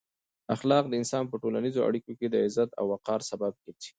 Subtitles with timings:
[0.55, 3.89] اخلاق د انسان په ټولنیزو اړیکو کې د عزت او وقار سبب ګرځي.